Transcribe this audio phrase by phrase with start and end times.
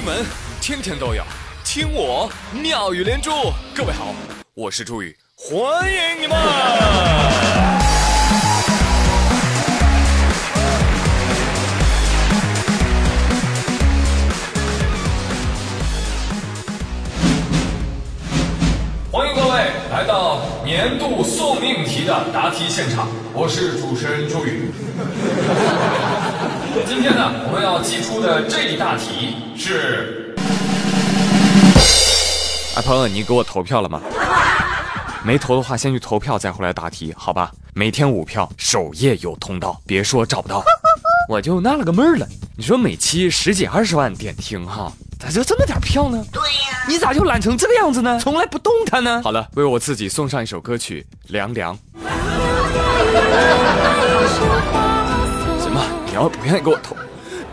[0.00, 0.24] 新闻
[0.62, 1.22] 天天都有，
[1.62, 3.30] 听我妙语连珠。
[3.74, 4.14] 各位好，
[4.54, 6.38] 我是朱宇，欢迎你们！
[19.12, 24.72] 欢迎各位来到年度送命题的答题现场，我是主持人朱宇。
[26.86, 30.34] 今天呢，我们要寄出的这一大题是：
[32.76, 34.00] 啊，朋友，你给我投票了吗？
[35.24, 37.50] 没投的话，先去投票，再回来答题，好吧？
[37.74, 40.62] 每天五票，首页有通道，别说找不到。
[41.28, 46.24] 我就纳了个闷儿了，你说每期十几二十万点听哈，咋就这么点票呢？
[46.32, 48.18] 对呀，你咋就懒成这个样子呢？
[48.20, 49.20] 从来不动弹呢？
[49.24, 51.74] 好了，为我自己送上一首歌曲《凉凉》。
[56.10, 56.96] 你要不愿意给我投，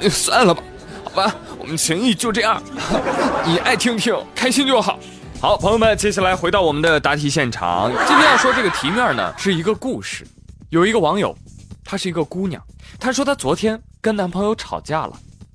[0.10, 0.64] 算了吧，
[1.04, 2.60] 好吧，我们情谊就这样，
[3.46, 4.98] 你爱听听，开心就好。
[5.40, 7.92] 好，朋友们，接下来回到我们的答题现场。
[8.08, 10.26] 今天要说这个题面呢，是一个故事。
[10.72, 11.38] 有一个网友，
[11.86, 12.60] 她是一个姑娘，
[13.00, 15.14] 她说她昨天跟男朋友吵架了。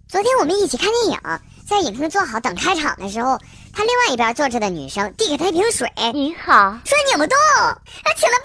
[0.09, 1.19] 昨天我们一起看电影，
[1.67, 3.37] 在影厅坐好等开场的时候，
[3.75, 7.37] 她另外一边坐着的女生递给她一瓶水，你好，说拧不动，
[8.05, 8.37] 还请了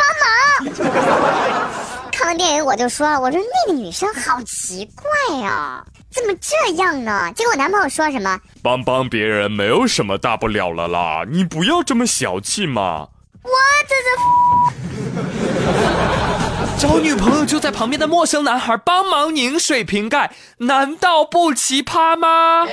[0.66, 1.94] 帮忙。
[2.18, 7.32] 看完电影我就说，我说那个女生好奇怪呀，怎么这样呢？
[7.36, 8.40] 结果我男朋友说什么？
[8.64, 13.10] 帮帮别人没有什么大不了了啦，你不要这么小气嘛。
[13.44, 13.52] 我
[13.88, 14.10] 这是
[16.88, 22.66] 找女朋友就在旁边的陌生男孩帮忙拧水瓶盖，难道不奇葩吗？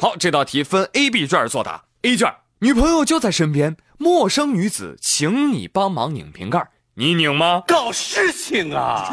[0.00, 1.82] 好，这道题分 A、B 卷作答。
[2.02, 6.68] A 卷，女朋友就在身边，陌生女子请你帮忙拧瓶盖。
[6.96, 7.64] 你拧吗？
[7.66, 9.10] 搞事情啊！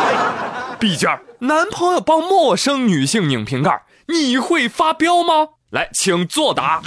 [0.78, 5.48] B 件男朋友帮陌生女性拧瓶盖，你会发飙吗？
[5.70, 6.82] 来，请作答。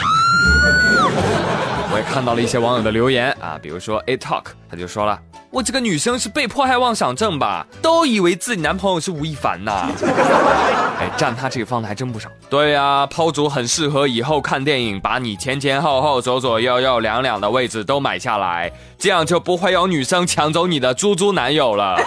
[1.93, 5.19] 我也看到了一些网友的留言啊，比如说 A Talk，他就说了。
[5.51, 7.67] 我这个女生是被迫害妄想症吧？
[7.81, 9.89] 都以为自己男朋友是吴亦凡呐。
[10.97, 12.29] 哎，占他这个方的还真不少。
[12.49, 21.99] 对呀，抛主很适合以后看电影，把你前前后后、左左右右两两的位置都买下来，这样就不会有女生抢走你的猪猪男友了。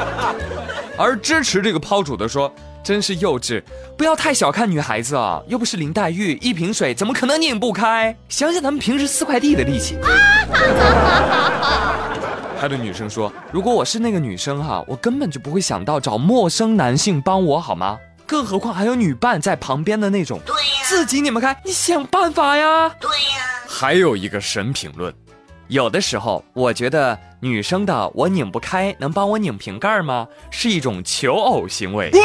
[0.98, 2.52] 而支持这个抛主的说。
[2.86, 3.60] 真是幼稚！
[3.98, 8.16] 不要太小看女孩子啊，又不是林黛玉，一瓶水怎么可能拧不开？
[8.28, 9.98] 想想咱们平时撕快递的力气。
[12.68, 17.96] 还有女生说：“如果我是那个女生哈，我根本就不会想到找陌生男性帮我好吗？
[18.26, 20.40] 更何况还有女伴在旁边的那种。
[20.44, 22.88] 对呀，自己拧不开，你想办法呀。
[22.98, 23.44] 对呀。
[23.68, 25.14] 还有一个神评论。
[25.68, 30.26] 有的时候，我觉得女生的我拧不开，能帮我拧瓶盖吗？
[30.50, 32.10] 是一种求偶行为。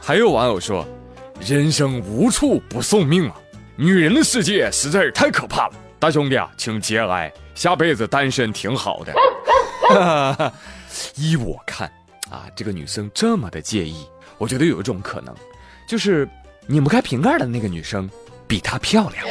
[0.00, 0.86] 还有网友说，
[1.38, 3.36] 人生无处不送命啊！
[3.76, 5.74] 女人的世界实在是太可怕了。
[5.98, 9.12] 大兄弟啊，请节哀，下辈子单身挺好的。
[11.16, 11.90] 依我看
[12.30, 14.06] 啊，这个女生这么的介意，
[14.38, 15.34] 我觉得有一种可能，
[15.88, 16.28] 就是
[16.66, 18.08] 拧不开瓶盖的那个女生。
[18.46, 19.24] 比她漂亮，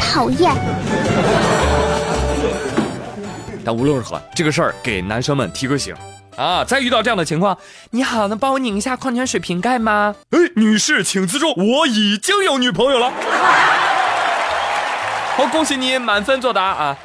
[0.00, 0.52] 讨厌。
[3.64, 5.94] 但无论如何，这个事儿给男生们提个醒
[6.36, 6.64] 啊！
[6.64, 7.56] 再遇到这样的情况，
[7.90, 10.14] 你好，能帮我拧一下矿泉水瓶盖吗？
[10.30, 13.10] 哎，女士请自重，我已经有女朋友了。
[15.36, 16.96] 好， 恭喜你满分作答啊！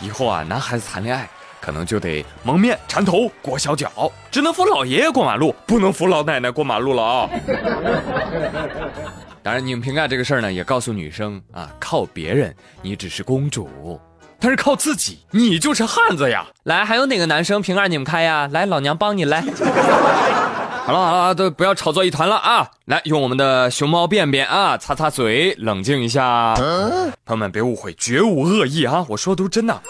[0.00, 1.28] 以后啊，男孩子谈恋爱
[1.60, 3.90] 可能就得蒙面、缠头、裹小脚，
[4.30, 7.30] 只能扶老爷爷过马路，不能扶老奶奶过马路了啊！
[9.42, 14.00] 当然，拧瓶盖这个事儿呢，也告诉女生啊，靠别人你只是公主，
[14.40, 16.46] 但是靠自己你就是汉子呀！
[16.62, 18.48] 来，还有哪个男生瓶盖拧不开呀？
[18.52, 19.40] 来，老娘帮你来。
[20.86, 22.70] 好了好了，都不要吵作一团了啊！
[22.86, 26.54] 来，用我们的熊猫便便啊，擦擦嘴，冷静一下。
[26.54, 29.82] 朋友们别误会，绝无恶意啊，我说的都是真的。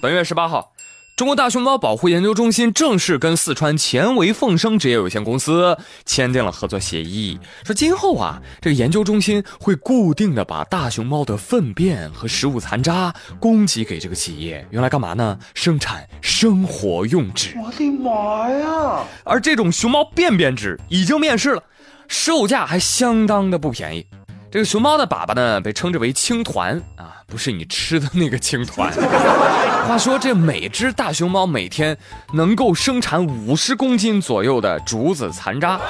[0.00, 0.72] 本月十八号。
[1.14, 5.76] 中国大熊猫保护研究中心正式跟四川前维凤生职业有限公司
[6.06, 15.38] 签订了合作协议，说今后啊，这个研究中心会固定的把大熊猫的粪便和食物残渣供给给这个企业，用来干嘛呢？
[15.54, 17.54] 生产生活用纸。
[17.62, 19.04] 我的妈呀！
[19.24, 21.62] 而这种熊猫便便纸已经面世了，
[22.08, 24.06] 售价还相当的不便宜。
[24.52, 27.16] 这个熊猫的粑粑呢，被称之为青团啊。
[27.26, 28.92] 不是你吃的那个青团。
[29.88, 31.96] 话说，这每只大熊猫每天
[32.34, 35.80] 能够生产五十公斤左右的竹子残渣。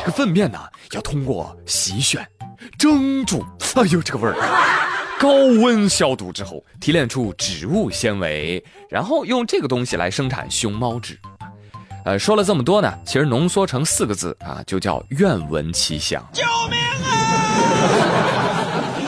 [0.00, 0.58] 这个粪便呢，
[0.92, 2.28] 要通过洗选、
[2.78, 3.42] 蒸煮，
[3.76, 4.36] 哎呦，这个味儿！
[5.18, 11.18] 高温消毒之后，提炼出植物纤维，然后用这个东西来生产熊猫纸。
[12.04, 16.22] 呃，说了这么多呢，其实浓缩成四个字啊，就叫愿闻其详。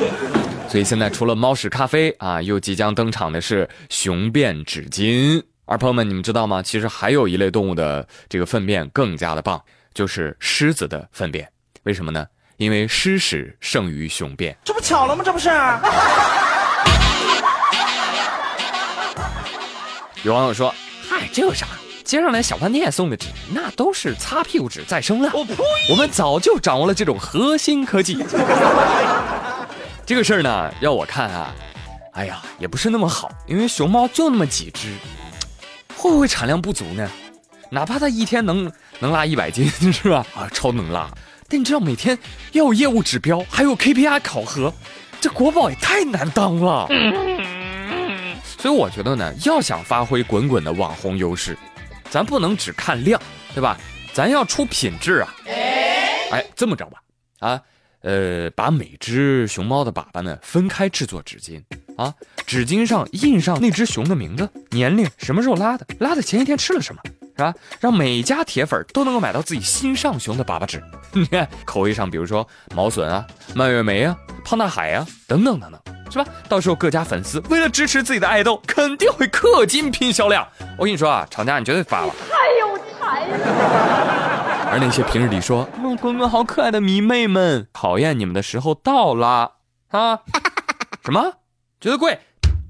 [0.69, 5.43] 所以现在除了猫屎咖啡啊，又即将登场的是熊便纸巾。
[5.65, 6.63] 而朋友们，你们知道吗？
[6.63, 9.61] 其实还有一类动物的这个粪便更加的棒，
[9.95, 11.49] 就是狮子的粪便。
[11.85, 12.27] 为什么呢？
[12.57, 14.57] 因为狮屎胜于熊便。
[14.65, 15.23] 这不巧了吗？
[15.25, 15.49] 这不是。
[20.23, 20.75] 有网友说
[21.09, 21.67] ：“嗨，这有啥？”
[22.03, 25.29] 街上来小饭店送的纸，那都是擦屁股纸再生的。
[25.35, 25.55] 我呸！
[25.91, 28.25] 我们早就掌握了这种核心科技。
[30.07, 31.53] 这个事儿呢，要我看啊，
[32.13, 34.95] 哎呀，也不是那么好，因为熊猫就那么几只，
[35.97, 37.11] 会不会产量不足呢？
[37.71, 38.71] 哪怕它一天能
[39.01, 40.25] 能拉一百斤， 是吧？
[40.37, 41.11] 啊，超能拉。
[41.49, 42.17] 但你知道，每天
[42.53, 44.73] 要有业务指标，还有 KPI 考核，
[45.21, 46.87] 这国宝也太难当了。
[48.59, 51.59] 所以我觉得呢，要想发挥滚滚的网红优势。
[52.09, 53.21] 咱不能只看量，
[53.55, 53.77] 对吧？
[54.13, 55.35] 咱要出品质啊！
[56.31, 56.99] 哎，这么着吧，
[57.41, 57.61] 啊，
[58.07, 61.61] 呃，把每只熊猫的粑粑呢分开制作纸巾
[61.97, 62.15] 啊，
[62.47, 67.03] 纸巾上印上那只熊的名字、年龄、什么时候拉的、拉的前一天吃了什么，
[67.37, 67.53] 是吧？
[67.81, 70.81] 让每家铁粉都能够买到自己心上熊的粑粑纸。
[71.11, 73.27] 你看口味上，比如说毛笋啊、
[73.57, 75.81] 蔓越莓啊、胖大海啊等等等等。
[76.09, 76.25] 是吧？
[76.49, 80.47] 到时候各家粉丝为了支持自己的爱豆，肯定会氪金拼销量。
[80.79, 84.26] 我跟你说啊，厂家你绝对发了，太有才了。
[84.77, 89.53] 而那些平日里说“嗯，滚滚好可爱”的迷妹们，考验你们的时候到了
[89.89, 90.21] 啊！
[91.03, 91.33] 什么？
[91.81, 92.19] 觉得贵？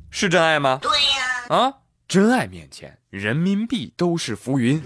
[0.09, 0.79] 是真爱吗？
[0.81, 1.57] 对呀。
[1.57, 1.73] 啊，
[2.07, 4.81] 真爱面前，人民币都是浮云。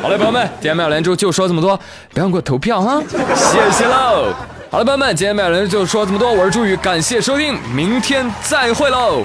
[0.00, 1.76] 好嘞，朋友们，今天妙连珠就说这么多，
[2.14, 3.02] 别忘给我投票哈，
[3.34, 4.32] 谢谢喽。
[4.70, 9.24] 好了，朋友们，今天妙连就说这么多，我是朱宇，感谢收听，明天再会喽，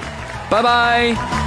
[0.50, 1.45] 拜拜。